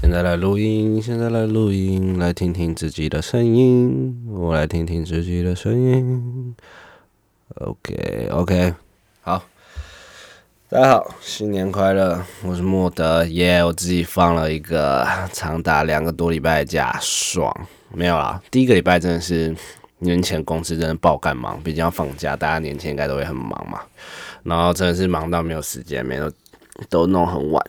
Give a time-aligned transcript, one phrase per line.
[0.00, 6.54] 现在来录音，现在来录音，来听听自己的声音，我来听听自己的声音。
[7.56, 8.74] OK，OK，
[9.22, 9.42] 好，
[10.68, 12.24] 大家好，新年快乐！
[12.44, 13.62] 我是莫德，耶！
[13.62, 17.54] 我自己放了一个长达两个多礼拜的假，爽！
[17.92, 19.54] 没有啦，第一个礼拜真的是
[19.98, 23.80] 年前公司真的爆干忙，毕竟要放假，大家年前应该都会很忙嘛。
[24.44, 26.32] 然后真的是忙到没有时间，没有
[26.88, 27.62] 都弄很晚。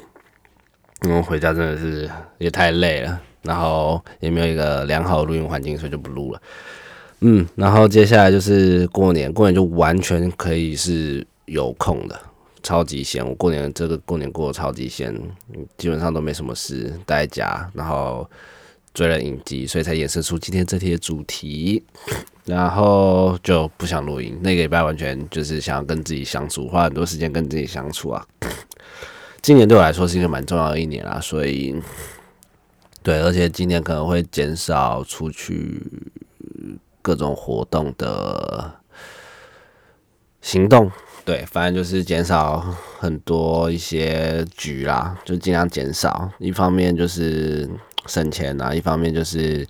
[1.03, 6.41] 因为回家真的是也太累了，然后也没有一个良好的录音环境，所以就不录了。
[7.21, 12.19] 嗯，然后接下来就是过年，过年就完全可以是有空的，
[12.63, 13.27] 超级闲。
[13.27, 15.13] 我过年这个过年过得超级闲，
[15.77, 18.29] 基本上都没什么事，待在家，然后
[18.93, 21.83] 追了影集，所以才衍生出今天这题的主题。
[22.45, 28.25] 然后就不想录音，那个礼拜完全就是想要跟自己相处，花很多时间跟自己相处啊。
[29.41, 31.75] 今年对我来说是一个蛮重要的一年啦，所以
[33.01, 35.81] 对，而且今年可能会减少出去
[37.01, 38.71] 各种活动的
[40.41, 40.91] 行动，
[41.23, 42.59] 对，反正就是减少
[42.99, 46.29] 很多一些局啦，就尽量减少。
[46.37, 47.67] 一方面就是
[48.05, 49.65] 省钱啊，一方面就是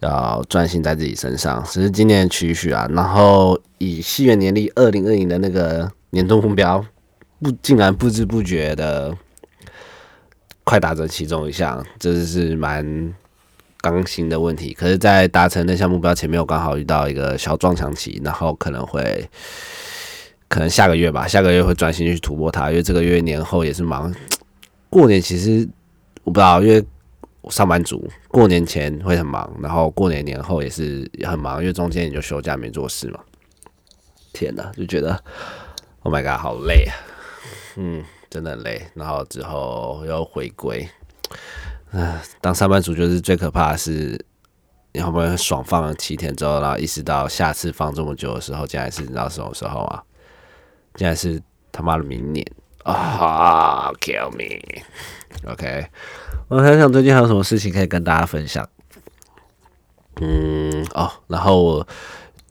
[0.00, 2.86] 要专心在自己身上，只是今年取许啊。
[2.90, 6.84] 然后以西元年历二零二零的那个年度目标。
[7.42, 9.16] 不，竟然不知不觉的
[10.64, 13.14] 快达成其中一项，这是蛮
[13.80, 14.74] 刚性的问题。
[14.74, 19.28] 可是，在达成那项目标前面，我刚好遇到一个小撞墙期，然后可能会，
[20.48, 24.14] 可能下个月吧，下个月会专心去突破它，因为这个月年后也是忙。
[24.90, 25.66] 过年其实
[26.24, 26.84] 我不知道，因为
[27.48, 33.20] 上班族过年前会很忙，然后过年年后也是很忙，因为中间你就休假没做事嘛。
[34.34, 35.18] 天哪，就觉得
[36.02, 36.92] Oh my God，好累啊！
[37.76, 40.88] 嗯，真的累，然后之后又回归。
[41.92, 44.24] 啊，当上班族就是最可怕的是，
[44.92, 50.02] 你好不容易爽放了七天之后，然后意识到下次放这么久的时候，竟然是你知道什么时候啊？
[50.94, 52.46] 竟然是他妈的明年
[52.84, 55.86] 啊！Kill me！OK，
[56.48, 58.68] 我想想最近还有什么事情可以跟大家分享。
[60.20, 61.88] 嗯，哦，然后我。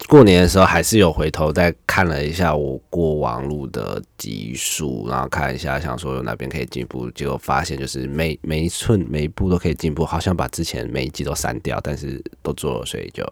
[0.08, 13.24] 过年的时候还是有回头再看了一下我过往路的集数，然后看一下想说有哪边可以进步，结果发现就是每每一寸每一步都可以进步，好像把之前每一集都删掉，但是都做了，所以就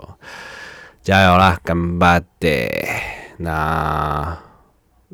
[1.02, 2.28] 加油啦，干巴的。
[3.38, 4.38] 那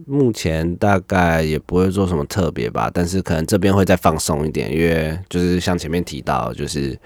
[0.06, 7.00] 目前大概也不会做什么特别吧，但是可能这边会再放松一点，因为就是像前面提到，就是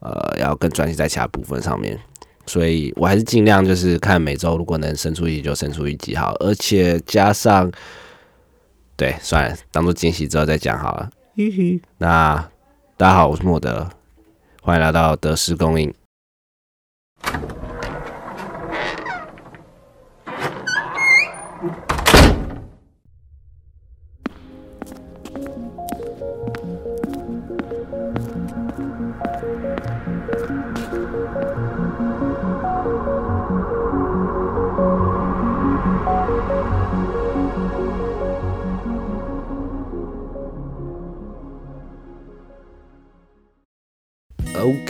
[0.00, 1.98] 呃要更专心在其他部分上面。
[2.46, 7.70] 所以我还是尽量就是看每周如果能生出一集就生出一集好，而且加上，
[8.96, 11.10] 对，算了，当做惊喜之后再讲好了。
[11.98, 12.36] 那
[12.96, 13.88] 大家好，我是莫德，
[14.62, 15.92] 欢迎来到德式供应。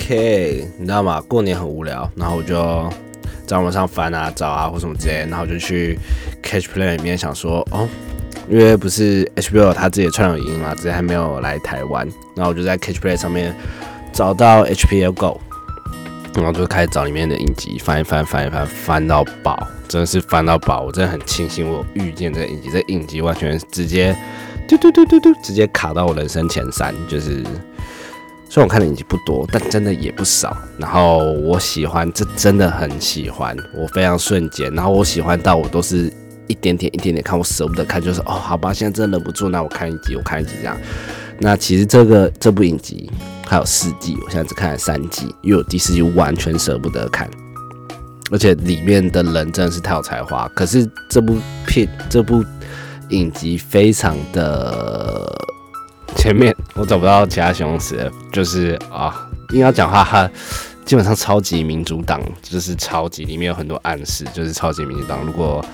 [0.05, 1.19] OK，你知道吗？
[1.27, 2.93] 过年很无聊，然后我就
[3.47, 5.99] 在网上翻啊、找啊或什么之类，然后就去
[6.43, 7.89] Catch Play 里面想说，哦，
[8.51, 12.07] 因为不是 HBO 他自己串有音嘛，之前还没有来台湾，
[12.37, 13.57] 然后我就在 Catch Play 上面
[14.13, 15.41] 找到 HBO Go，
[16.35, 24.15] 然后就开始找里面的影集，翻一翻，翻一翻，翻到宝，真的是翻到宝，我真的很庆幸我遇见这个影集，这影集完全直接
[24.69, 27.43] 嘟嘟嘟嘟嘟，直接卡到我人生前三，就是。
[28.55, 30.57] 虽然我看的影集不多，但真的也不少。
[30.79, 34.73] 然后我喜欢，这真的很喜欢，我非常瞬间。
[34.73, 36.09] 然后我喜欢到我都是
[36.47, 40.79] 一点点、一点点看，我舍不得看，就是哦，好吧，现在真的忍不住，那我看一集，我看一集这样。
[41.41, 43.11] 那其实这个这部影集
[43.45, 47.29] 还有四季，我现在只看了三季，因为我第四季完全舍不得看，
[48.31, 50.49] 而且里面的人真的是太有才华。
[50.55, 52.45] 可是这部片这部
[53.09, 55.29] 影集非常的。
[56.17, 60.31] 前面我找不到其他形容词，就是啊，硬要讲话，它
[60.85, 65.25] 基本上超级民主党，就是超级里面有很多暗示，就是超级民主党。
[65.25, 65.65] 如果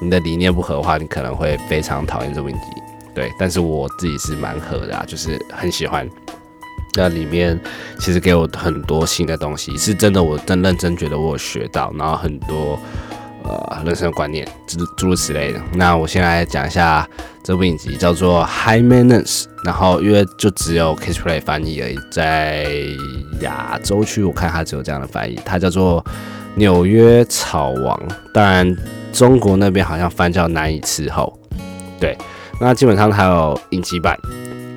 [0.00, 2.62] 你的理念不合的话，你可能会非常讨厌这部影集。
[3.14, 6.08] 对，但是我自己是蛮合的啊，就是很喜欢。
[6.94, 7.58] 那里面
[7.98, 12.78] 其实给我很多新的东西，是真的，我真认真觉得我有学到，然后很多
[13.48, 15.60] 呃人生观念诸诸如此类的。
[15.72, 17.08] 那我先来讲一下
[17.42, 19.42] 这部影集，叫做《High Maintenance》。
[19.64, 22.66] 然后因为就只有 Kissplay 翻译而已，在
[23.40, 26.02] 亚洲区我看它只有这样的翻译，它叫做
[26.54, 28.00] 《纽约草王》。
[28.32, 28.76] 当然
[29.12, 31.36] 中国那边好像翻叫《难以伺候》。
[31.98, 32.16] 对，
[32.60, 34.16] 那基本上它有影集版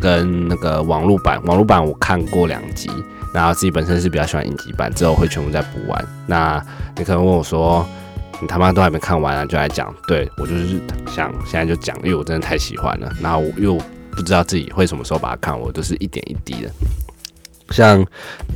[0.01, 1.39] 跟那个网络版。
[1.45, 2.89] 网络版我看过两集。
[3.33, 6.05] 然后自己本身是比较喜欢影集版，之后会全部再补完。
[6.27, 6.61] 那
[6.97, 7.87] 你可能问我说
[8.41, 13.11] ：“你他妈都还没看完啊，就来讲？”对我就是想现在就讲，因为我真的太喜欢了。
[13.21, 13.77] 然后又
[14.11, 16.71] 不知道自己会什么时候把它看，我都是一点一滴的。
[17.69, 18.05] 像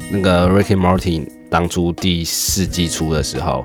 [0.09, 3.63] 那个《Ricky Morty》当初第四季出的时候，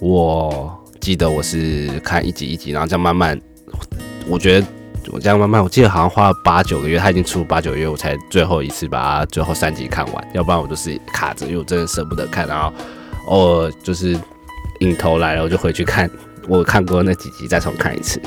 [0.00, 3.38] 我记得我是看一集一集，然后这样慢慢，
[4.26, 4.66] 我觉得。
[5.12, 12.72] 我这样慢慢，我记得好像花了八九个月，他已经出八九个月，我才最后一次把它最后三集看完，要不然我就是卡着，因为我真的舍不得看，然后
[13.28, 14.18] 偶尔就是
[14.80, 16.10] 影头来了，我就回去看
[16.48, 18.20] 我看过那几集，再重看一次，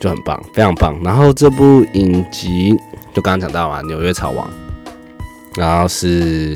[0.00, 0.98] 就很棒，非常棒。
[1.02, 2.76] 然后这部影集
[3.14, 4.48] 就刚刚讲到嘛，《纽约草王》，
[5.56, 6.54] 然后是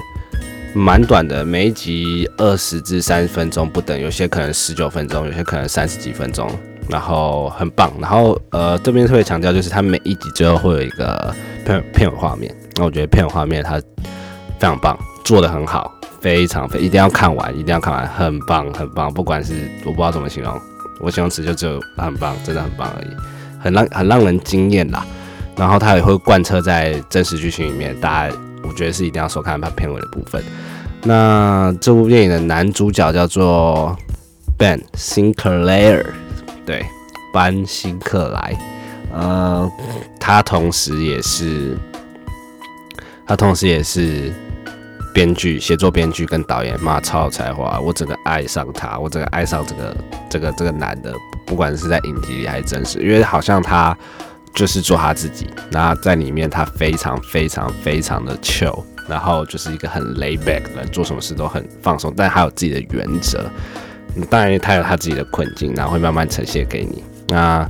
[0.75, 6.51] 蛮短的，每一集二十至三十分钟不等，有些可能十九分钟，有些可能三十几分钟。
[6.89, 11.35] 然后很棒，然后呃这边特别强调就是它每一集最后会有一个
[11.65, 15.93] 片片尾画面，那我觉得片尾画面它非常棒，做的很好，
[16.27, 20.61] 非常非一定要看完，一定要看完，很棒很棒，不管是我不知道怎么形容，
[20.99, 23.07] 我形容词就只有很棒，真的很棒而已，
[23.61, 25.07] 很让很让人惊艳啦。
[25.57, 30.43] 然后它也会贯彻在真实剧情里面，大家我觉得是一定要收看它片尾的部分。
[31.05, 33.97] 那这部电影的男主角叫做
[34.59, 36.07] Ben Sinclair。
[36.67, 36.85] 对，
[37.33, 38.59] 班辛克莱，
[39.13, 39.71] 呃，
[40.19, 41.79] 他同时也是，
[43.25, 44.35] 他同时也是
[45.17, 49.97] 编剧、写作编剧跟导演，妈超有才华，我整个爱上他，我整个爱上这个
[50.29, 51.11] 这个这个男的，
[51.47, 53.97] 不管是在影集里还是真实，因为好像他
[54.55, 63.51] 就是做他自己，那在里面他非常非常非常的 chill，然后就是一个很 lay back 的，做什么事都很放松，但他有自己的原则。
[64.29, 67.03] 当然，他有他自己的困境，然后会慢慢呈现给你。
[67.29, 67.67] 那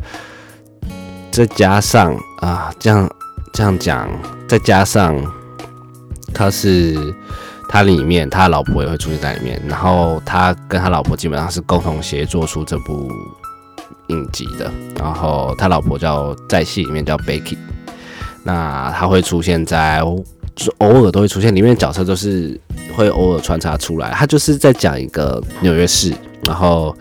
[1.31, 3.09] 再加上啊，这样
[3.53, 4.11] 这样讲，
[4.49, 5.15] 再加上
[6.37, 6.94] 他是
[7.69, 9.61] 他里面，他老婆也会出现在里面。
[9.67, 13.11] 然后他跟他老婆基本上是共同协作出这部
[14.09, 14.71] 影集的。
[14.99, 17.56] 然后他老婆叫在戏里面叫 Becky，
[18.44, 20.03] 那他会出现在。
[20.55, 22.59] 就偶尔都会出现，里面的角色都是
[22.97, 24.11] 会偶尔穿插出来。
[24.12, 26.97] 他就是在讲一个纽约市，然后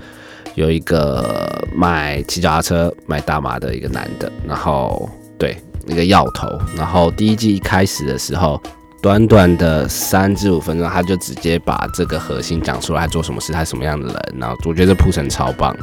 [0.56, 5.10] 有一个卖骑脚踏车、卖大麻的一个男的，然后
[5.40, 5.56] 对
[5.86, 6.50] 那个药头。
[6.76, 8.62] 然后第一季一开始的时候，
[9.06, 14.16] 短短的三至五分钟，他就直接把这个核心讲出来，他做什么事，他什么样的人。
[14.40, 15.78] 然后我觉得铺陈超棒。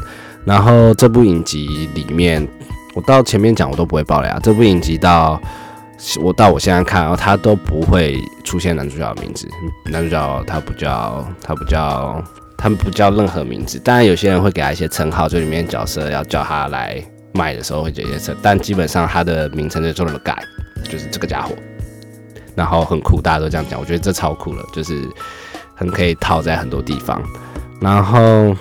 [0.45, 2.45] 然后这部影集里面，
[2.97, 4.41] 我到前面讲我都不会爆雷啊。
[4.43, 5.41] 这部影集到。
[6.21, 9.49] 我到我现在看，他都不会出现男主角的名字。
[9.85, 12.21] 男主角他不叫，他不叫，
[12.59, 13.79] 他们不叫任何名字。
[13.79, 17.01] 当然，有些人会给他一些称号，就里面角色要叫他来
[17.35, 20.37] 卖的时候会这些称，但基本上他的名称就做了改，
[20.83, 21.55] 就是这个家伙。
[22.55, 25.09] 然后很酷，大家都这样讲，我觉得这超酷了，就是
[25.75, 27.23] 很可以套在很多地方。
[27.81, 28.57] 然后。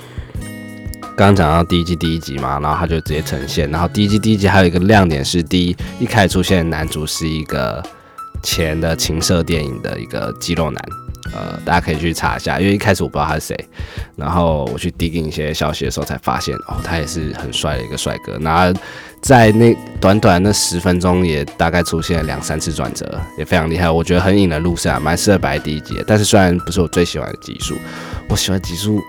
[1.14, 3.70] 刚刚讲到第一季第一集嘛，然后他就直接呈现。
[3.70, 7.84] 然后第一季第一集还有一个亮点是，第一一开始出现男主是一个
[8.42, 10.84] 前的情色电影的一个肌肉男，
[11.36, 13.70] 呃，大家可以去查一下，因为一开始我不知道他是谁。
[14.16, 18.38] 然后我去 digging 一些消息的时候才发现，哦，他也是很帅的一个帅哥。
[18.40, 18.74] 那
[19.22, 23.90] 在那短短那十分钟，也大概出现了两三次转折，也非常厉害。
[23.90, 26.04] 我觉得很引人入胜，蛮适合摆第一集。
[26.06, 27.78] 但是虽然不是我最喜欢的集数，
[28.28, 29.00] 我喜欢集数。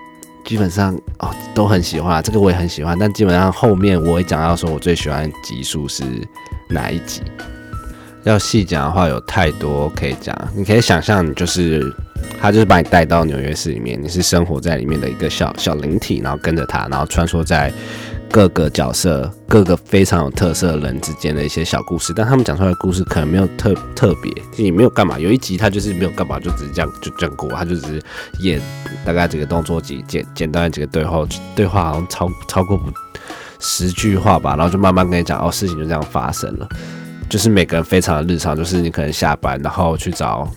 [0.45, 6.03] 基本上哦都很喜欢，这个我也很喜欢，但基本上后面我会讲到说我最喜欢集数是
[6.69, 7.23] 哪一集。
[8.25, 11.95] 要细讲的话有太多可以讲，你可以想象，你就是
[12.41, 17.73] 他就是把你带到纽约市里面，你是生活在里面的一个小小灵体，然后跟着他，然后穿梭在。
[18.33, 25.19] 各个角色，各个非常有特色的人之间的一些小故事，但他们讲出来的故事可能没有特特别，也没有干嘛。
[25.19, 28.03] 有一集他就是没有干嘛，就只是这样就这样过，他就只是
[28.41, 28.59] 演
[29.05, 32.91] 大概几个动作，几简简单的几个对话，对话好像超超过不
[33.61, 36.67] 十句话吧，然后就慢慢跟你讲，哦，事情就这样发生了，
[37.29, 40.51] 就是每个人非常的日常，就是你可能下班然后去找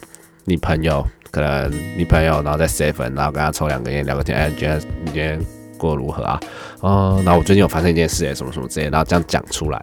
[0.46, 5.54] 你朋友，可能你朋友然后在 seven，然后跟他抽两根烟聊个天，哎，你觉得你今天？
[5.86, 6.39] 过如何啊？
[6.82, 9.82] 哦，那我最近有发生一件事，哎，什么什么之类，然后这样讲出来，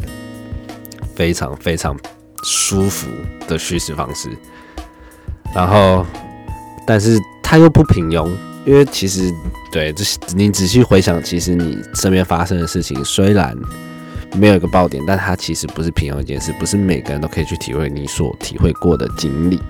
[1.14, 1.96] 非常非常
[2.44, 3.06] 舒服
[3.46, 4.28] 的叙事方式。
[5.54, 6.04] 然后，
[6.86, 8.28] 但是他又不平庸，
[8.64, 9.32] 因为其实
[9.70, 10.04] 对，这
[10.34, 13.56] 你仔细回想，其实你身边发生的事情，虽然
[14.34, 19.60] 没有一个爆点，但它其实不是平庸一件事，不是每个人都可以去体会你所体会过的经历。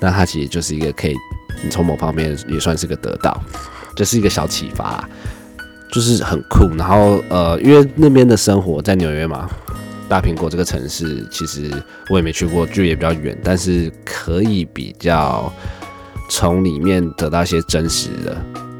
[0.00, 1.14] 那它其实就是一个可以，
[1.62, 3.38] 你从某方面也算是个得到，
[3.94, 5.06] 就是一个小启发，
[5.92, 6.68] 就是很酷。
[6.76, 9.48] 然后呃，因为那边的生活在纽约嘛，
[10.08, 11.70] 大苹果这个城市，其实
[12.08, 15.52] 我也没去过，距离也比较远，但是可以比较
[16.28, 18.36] 从里面得到一些真实的，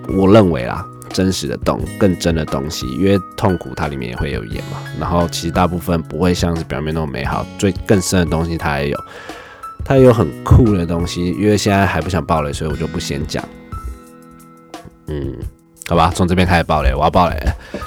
[0.08, 0.86] 我认为啦。
[1.12, 4.80] 真实的东更真的东西，因为痛苦它里面也会有演嘛。
[4.96, 9.04] 然后其实大部分不会像是表面那么美好，最更深的东西它也有，
[9.84, 11.30] 它也有很酷的东西。
[11.32, 13.44] 因为现在还不想爆雷，所以我就不先讲。
[15.08, 15.36] 嗯，
[15.90, 17.36] 好吧，从这边开始爆雷，我要爆雷。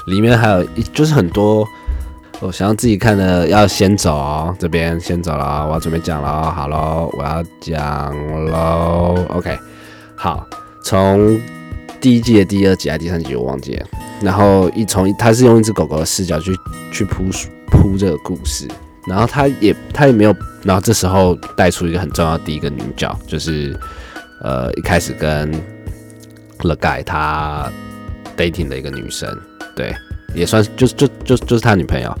[0.08, 1.66] 里面还有一就是很多，
[2.40, 9.24] 我想要自己看的要先走哦，这边先走了，我要准备讲了，好喽，我要讲喽。
[9.30, 9.58] OK，
[10.14, 10.46] 好，
[10.82, 11.40] 从。
[12.00, 13.86] 第一季的第二集还是第三集，我忘记了。
[14.20, 16.54] 然后一从他是用一只狗狗的视角去
[16.92, 17.24] 去铺
[17.70, 18.68] 铺这个故事，
[19.08, 23.74] 然后他也他也没有，然后这时候带出一个很重要的第一个女角，就是
[24.42, 25.50] 呃一开始跟
[26.58, 27.72] The Guy 他
[28.36, 29.36] dating 的一个女生，
[29.74, 29.94] 对，
[30.34, 32.14] 也算是就就就就是他女朋友。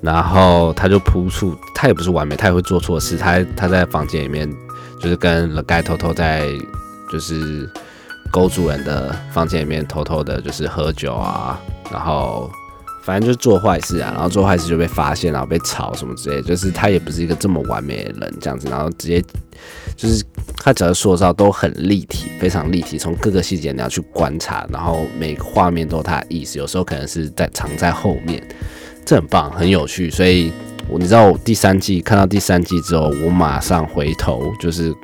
[0.00, 3.16] 然后他就扑出，他也不是完美，他也会做错事。
[3.16, 4.48] 他他在房间里面
[5.00, 6.46] 就是跟 The Guy 偷偷在
[7.10, 7.68] 就是。
[8.30, 11.58] 勾主人的房间里面偷偷的，就是喝酒啊，
[11.90, 12.52] 然后
[13.02, 19.24] 反正就是做坏事啊，然后做坏事就被发现，然后被吵什么之类，就是他也不是一个这么完美的人这样子，然后直接
[19.98, 20.24] 就是
[20.56, 28.42] 他整个塑造都很立体，非常立体，从各个细节你要去观察，然后每个画面都有它的意思，有时候可能是在藏在后面，
[29.04, 30.52] 这很棒，很有趣，所以
[30.88, 34.94] 我你知道我第三季看到第三季之后，我马上回头就是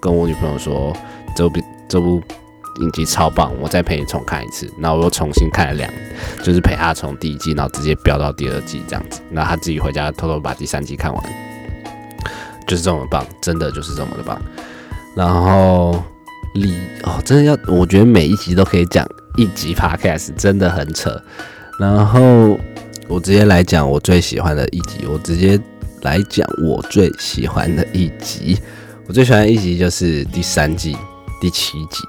[0.00, 0.96] 跟我女朋友说，
[1.36, 2.22] 这部这部。
[2.78, 4.70] 影集超棒，我再陪你重看一次。
[4.76, 5.90] 那我又重新看了两，
[6.42, 9.22] 就是陪他从第一季，然后直接飙到第二季这样子。
[9.30, 11.24] 那他自己回家偷偷把第三季看完，
[12.66, 14.40] 就是这么棒，真的就是这么的棒。
[15.16, 16.02] 然后
[16.54, 19.06] 李哦，真的要，我觉得每一集都可以讲
[19.36, 21.20] 一集 podcast，真的很扯。
[21.78, 22.58] 然后
[23.08, 25.60] 我直接来讲我最喜欢的一集，我直接
[26.02, 28.58] 来讲我最喜欢的一集。
[29.06, 30.96] 我最喜欢的一集就是第三季
[31.40, 32.02] 第七集。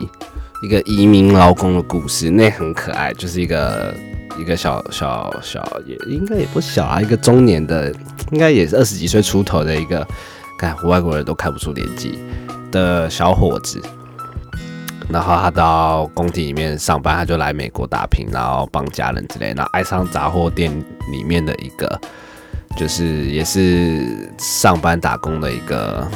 [0.63, 3.93] 一个移民劳工的故事，那很可爱，就是一个
[4.39, 7.93] 一个小小小也应该也不小啊，一个中年的，
[8.31, 10.07] 应该也是二十几岁出头的一个，
[10.57, 12.19] 看外国人都看不出年纪
[12.71, 13.81] 的小伙子。
[15.09, 20.71] 然后他到工体里面上班，他就来美国打拼，然后帮家人之类，然后爱上杂货店
[21.11, 21.99] 里面的一个，
[22.75, 26.07] 就是也是上班打工的一个。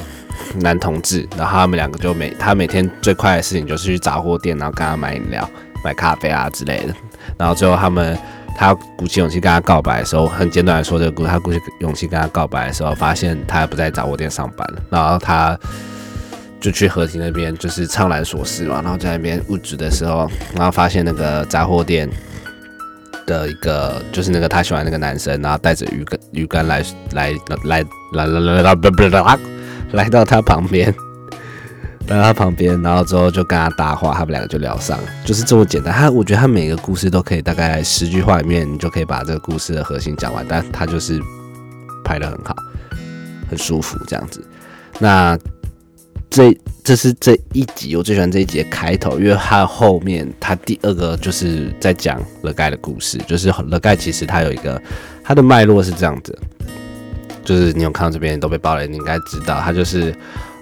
[0.56, 5.48] 男同志，然后他们两个就每他每天最快的事情就是去杂货店，然后跟他买饮料、
[5.82, 6.94] 买咖啡啊之类的。
[7.38, 8.18] 然后最后他们
[8.58, 11.30] 他鼓起勇气跟他告白的时候，很简短的说这个故事。
[11.30, 14.82] 他鼓起勇气跟他告白的时候，发现他不在杂货店上班了。
[14.90, 15.58] 然后他
[16.60, 18.82] 就去河堤那边，就是怅然所失嘛。
[18.82, 22.10] 然后在那边物质的时候，然后发现那个杂货店
[23.26, 28.74] 的一个就是那个他喜欢那个男生，然后带着鱼竿鱼竿来来来来来来
[29.22, 29.40] 来！
[29.94, 30.94] 来到他旁边，
[32.08, 35.94] 来到他旁边，然后之后就跟他搭话，他们两个就聊上，就是这么简单。
[35.94, 40.46] 他我觉得他每个故事都可以大概十句话里面，你就可以把这个故事的核心讲完。
[40.48, 41.22] 但他就是
[42.04, 42.56] 拍的很好，
[43.50, 44.44] 很舒服这样子。
[45.00, 45.38] 那
[46.30, 54.82] 这这是这一集我最喜欢这一集的开头，因为他后面他第二个就是在讲乐盖的故事，就是乐盖其实他有一个
[55.24, 56.38] 他的脉络是这样子。
[57.44, 60.14] 就是你有看到这边都被爆了，你应该知道他就是，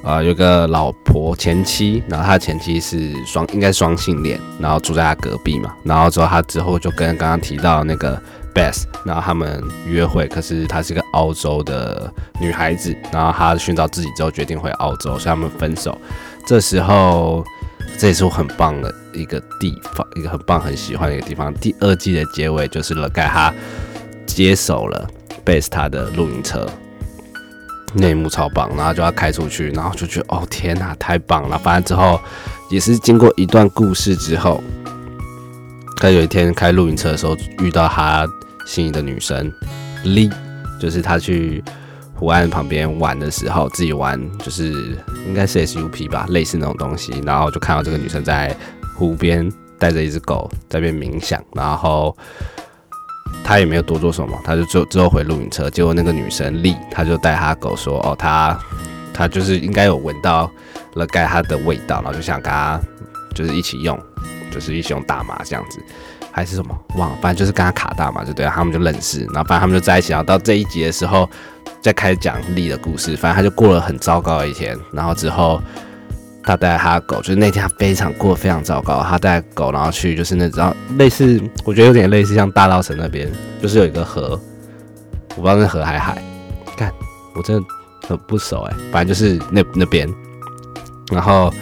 [0.03, 8.21] 呃，有个老婆前妻，然后他前妻是双，应该双性恋，然后住在他隔壁嘛，然后之后他之后就跟刚刚提到那个
[8.53, 15.97] Beth，然后他们约会，可是她是个澳洲的女孩子，然后她寻找自己之后决定回澳洲，所以他们分手。
[16.45, 17.43] 这时候
[17.97, 21.53] 这也是我很棒的一个地方，一个很棒很喜欢的一个地方。
[21.55, 23.53] 第二季的结尾就是了，盖他
[24.25, 25.07] 接手了。
[25.45, 26.67] base 他的露营车，
[27.93, 31.57] 内幕超棒，然后就要开出去，然后就觉得哦天哪，太棒了！
[31.57, 32.19] 反正之后
[32.69, 34.63] 也是经过一段故事之后，
[35.97, 38.27] 他有一天开露营车的时候遇到他
[38.65, 39.51] 心仪的女生
[40.05, 40.31] Lee，
[40.79, 41.63] 就是他去
[42.13, 44.71] 湖岸旁边玩的时候，自己玩就是
[45.27, 48.55] 应该是 SUP 吧，类似那种东西，然后就看到这个女生在
[48.95, 52.15] 湖边带着一只狗在边冥想，然后。
[53.49, 58.55] 他也没有多做什么，他就之之后回露营车，结果那个女生丽，他就带他狗说，哦，他
[59.11, 60.47] 他就是应该有闻到
[60.93, 62.79] 了盖他的味道，然后就想跟他
[63.33, 63.99] 就是一起用，
[64.51, 65.79] 就是一起用大麻这样子，
[66.31, 66.77] 还是什么？
[66.93, 71.27] 忘了，反正就是跟他卡大麻就对了，他们就认识，然后反正他们就在一起，然后到这一集的时候
[71.81, 75.59] 再开始讲丽的故事，反正他就过了很糟糕的一天，然后之后
[76.49, 84.39] 他带他的狗，就是那天他非常过非常糟糕，他带狗然后去就是那种类似，我觉得有点类似像大稻城那边，就是有一个河，
[85.35, 86.21] 我不知道那河还海，
[86.75, 86.91] 看
[87.35, 87.67] 我真的
[88.07, 90.11] 很不熟哎，反正就是那那边。
[91.11, 91.53] 然后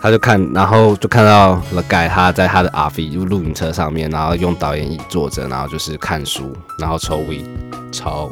[0.00, 7.44] 他就看，然后就看到了盖他在他的 RV 就露营车上面，然后用导演椅坐着，然后就是看书，然后抽 V，
[7.92, 8.30] 超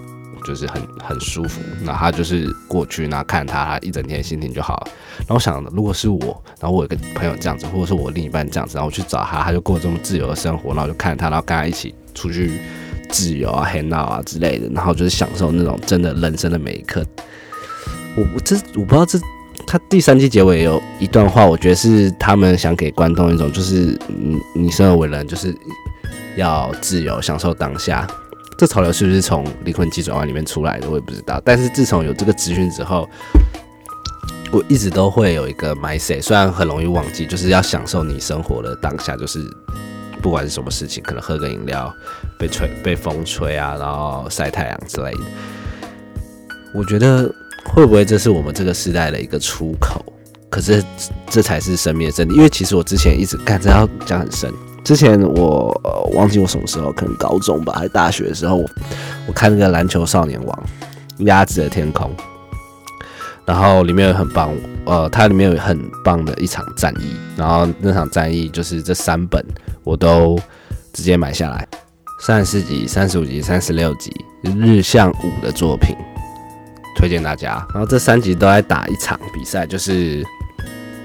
[0.49, 1.61] 就是很很舒服。
[1.83, 4.90] 那他就是过去，那看他，他一整天心情就好了。
[5.19, 12.59] 然后我想，如果是我，然后我有个朋友这样子，或者是我另一半这样子，然后我去找他，他就过这么自由的生活，然后就看他，然后跟他一起出去
[13.11, 17.05] 自由啊、hang out 啊之类的，然后就是享受那种真的人生的每一刻。
[18.17, 19.19] 我我这我不知道这。
[19.67, 25.55] 他第三季结尾有一段话，我觉得是他们想给观众一种，就是你你生而为人，就是
[26.37, 28.07] 要自由，享受当下。
[28.59, 30.91] 这潮流是不是从《离婚机转弯》里面出来的？
[30.91, 31.41] 我也不知道。
[31.45, 33.09] 但是自从有这个资讯之后，
[34.53, 39.43] 我一直都会有一个 mindset，虽然很容易忘记，就是要享受你生活的当下，就是
[40.21, 41.91] 不管是什么事情，可能喝个饮料，
[42.38, 45.21] 被吹被风吹啊，然后晒太阳之类的。
[46.75, 47.33] 我觉得。
[47.65, 50.03] 会不会这是我们这个时代的一个出口？
[50.49, 50.83] 可是
[51.29, 52.33] 这才是生命的真理。
[52.33, 54.50] 因为其实我之前一直干，这要讲很深。
[54.88, 55.71] 之前我
[56.14, 58.64] 忘记我什么时候，可能高中吧，还是大学的时候，
[59.26, 60.66] 我看那个《篮球少年王》
[61.26, 62.11] 《鸭子的天空》，
[63.45, 64.50] 然后里面有很棒，
[64.87, 67.14] 呃，它里面有很棒的一场战役。
[67.37, 69.45] 然后那场战役就是这三本
[69.85, 70.40] 我都
[70.95, 71.68] 直接买下来，
[72.23, 74.11] 三十四集、三十五集、三十六集
[74.42, 75.95] 日向五的作品。
[76.97, 80.25] 推荐大家，然后这三集都在打一场比赛，就是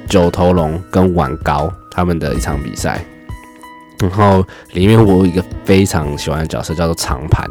[0.08, 3.04] 九头龙跟玩高他们的一场比赛。
[4.10, 7.50] 然后里面我有一个非常喜欢的角色叫做长盘，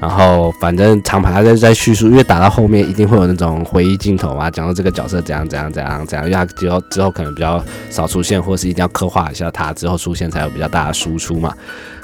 [0.00, 11.52] 然后反正长盘他在在叙述，因为打到后面一定会有那种回忆镜头嘛，讲到这个角色怎样怎样怎样怎样，因为他之后之后可能比较少出现，或是一定要刻画一下他之后出现才有比较大的输出嘛。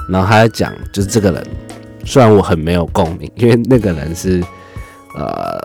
[0.09, 1.46] 然后他在讲就是这个人，
[2.04, 4.42] 虽然我很没有共鸣，因为那个人是。
[5.14, 5.59] 呃，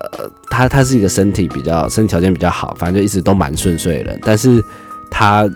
[0.49, 4.19] 他他是一个身体比较身体条件比较好，反正就一直都蛮顺遂的人。
[4.23, 4.63] 但是
[5.11, 5.47] 他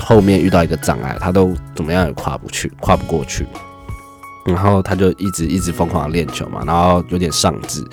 [0.00, 3.46] 后面遇到一个障碍，他都怎么样也跨不去，跨不过去。
[4.46, 7.84] 然后他就一直一直疯狂的练球嘛，然后有点上智。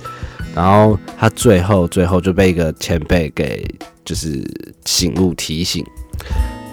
[0.55, 3.63] 然后他最后最后就被一个前辈给
[4.03, 4.43] 就是
[4.85, 5.85] 醒悟提醒。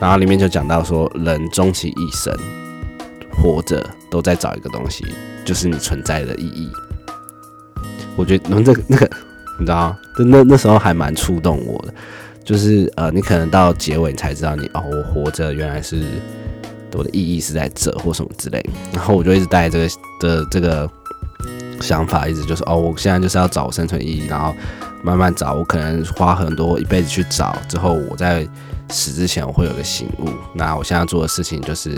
[0.01, 2.35] 然后里面就讲到说，人终其一生
[3.31, 5.05] 活着都在找一个东西，
[5.45, 6.71] 就是你存在的意义。
[8.17, 9.11] 我觉得那个那个，
[9.59, 11.95] 你知道那那那时候还蛮触动我的，
[12.45, 16.05] 就是呃，你可能到结尾你才知道你哦，我活着原来是
[16.93, 18.65] 我的意义是在这或什么之类。
[18.93, 19.89] 然后我就一直带这个
[20.21, 20.89] 的这个
[21.81, 24.55] 想法，一直就是哦，我现在就是要找生存意义，然后
[25.03, 25.55] 慢慢找。
[25.55, 28.47] 我可能花很多一辈子去找，之后我在
[28.91, 30.29] 死之前我会有个醒悟。
[30.55, 31.97] 那我现在做的事情就是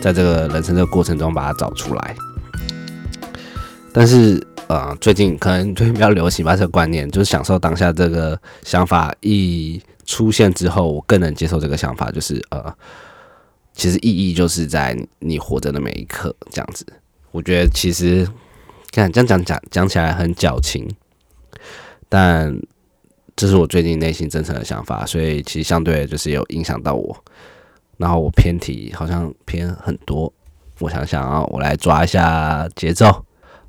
[0.00, 2.16] 在这个人生这个过程中把它找出来，
[3.92, 4.44] 但是。
[4.66, 7.92] 呃，最近可能最近比较流行吧，这个观念就是享受当下。
[7.92, 12.74] 这个想法一出现之后，我更能接受这个想法，就是呃，
[13.74, 16.84] 其实意义就是在你活着的每一刻这样子。
[17.30, 18.26] 我觉得其实
[18.90, 20.88] 看这样讲讲讲起来很矫情，
[22.08, 22.56] 但
[23.36, 27.14] 这是我最近内心真诚的想法，所以其实相对就是有影响到我。
[27.98, 30.32] 然后我偏题好像偏很多，
[30.80, 33.24] 我想想啊，我来抓一下节奏。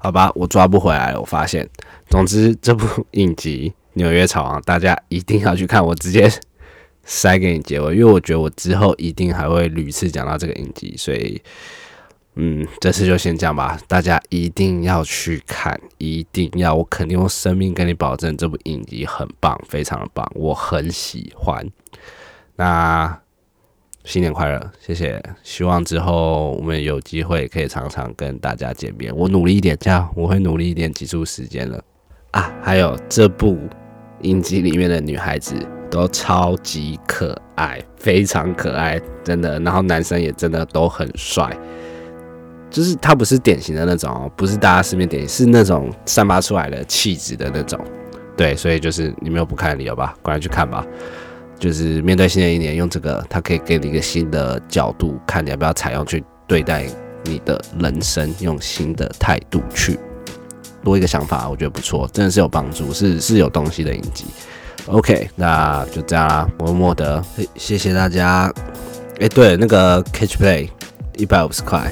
[0.06, 1.20] 好吧，我抓不回来了。
[1.20, 1.68] 我发现，
[2.10, 5.84] 总之这部影集《纽约草王》，大家一定要去看。
[5.84, 6.32] 我直接
[7.04, 11.42] 塞给你结尾，因为我觉得我之后一定还会屡次讲到这个影集，所以，
[12.36, 13.80] 嗯，这次就先讲吧。
[13.88, 21.68] 大家一定要去看，一定要，我肯定用生命跟你保证，这部影集很棒，非常的棒，我很喜欢。
[22.58, 23.25] 那。
[24.06, 25.22] 新年快乐，谢谢！
[25.42, 29.12] 希望之后我们有机会可以常常跟大家见面。
[29.18, 31.84] 我努力一点，这样我会努力一点，挤出时间了
[32.30, 32.54] 啊！
[32.62, 33.58] 还有这部
[34.22, 35.56] 影集里面的女孩子
[35.90, 39.60] 都超级可爱，非常可爱，真的。
[39.62, 41.52] 然后男生也真的都很帅，
[42.70, 47.84] 就是他不是典型的那种，不是大家身边典型，是那种散发出来的气质的那种。
[48.38, 50.16] 对，所以就是你没有不看理由吧？
[50.22, 50.86] 赶快去看吧！
[51.60, 56.86] 就是面对新的一年，用这个，它可以给你一个新的角度，看你要不要采用去对待
[57.24, 59.98] 你的人生，用新的态度去
[60.84, 64.26] 多一个想法，我觉得不错，真的是有帮助，是是有东西的影集。
[64.88, 67.24] OK，那就这样啦，默默的，
[67.56, 68.54] 谢谢大家
[69.20, 70.70] 哎，对，那个 Catch Play
[71.18, 71.92] 一百五十块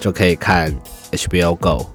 [0.00, 0.74] 就可以看
[1.12, 1.86] HBO Go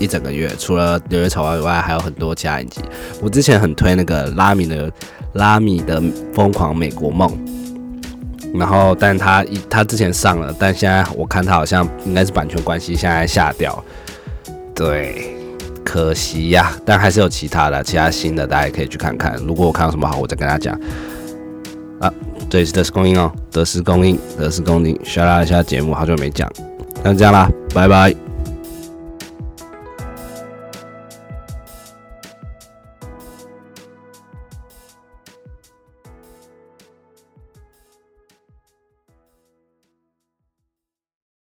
[0.00, 2.80] 一整个月，除了《纽约草王》以外，还有很多其他影集。
[3.22, 4.90] 我之前很推那个拉米的
[5.34, 6.02] 拉米的
[6.34, 7.30] 疯狂美国梦，
[8.54, 13.84] 然后但他一他之前上了，但现在我看他好像应该是版权关系，现在下掉。
[14.74, 15.36] 对，
[15.84, 19.36] 可惜呀，但还是有其他的，其他新的大家可以去看看。
[19.46, 20.80] 如果我看到什么好，我再跟大家讲。
[22.00, 22.10] 啊，
[22.48, 26.50] 这里是德斯供应哦，德斯供应，德斯供应，刷拉一下节目，好久没讲，
[27.04, 28.29] 那就这样啦，拜拜。